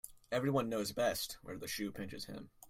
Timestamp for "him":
2.25-2.49